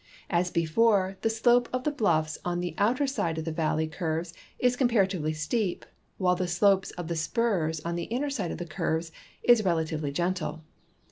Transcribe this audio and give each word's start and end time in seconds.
As 0.31 0.49
before, 0.49 1.17
the 1.21 1.29
slope 1.29 1.69
of 1.71 1.83
the 1.83 1.91
bluffs 1.91 2.39
on 2.43 2.59
the 2.59 2.73
outer 2.79 3.05
side 3.05 3.37
of 3.37 3.45
the 3.45 3.51
valley 3.51 3.85
curves 3.87 4.33
is 4.57 4.75
comparatively 4.75 5.31
steep, 5.31 5.85
while 6.17 6.33
the 6.35 6.47
slope 6.47 6.85
of 6.97 7.07
the 7.07 7.15
spurs 7.15 7.79
on 7.85 7.95
the 7.95 8.05
inner 8.05 8.31
side 8.31 8.49
of 8.49 8.57
the 8.57 8.65
curves 8.65 9.11
is 9.43 9.63
relatively 9.63 10.11
gentle. 10.11 10.63